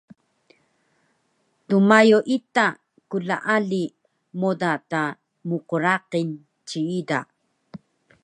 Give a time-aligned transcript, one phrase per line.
[1.67, 2.67] dmayo ita
[3.09, 3.83] klaali
[4.41, 5.03] moda ta
[5.49, 6.29] mqraqil
[6.67, 7.19] ciida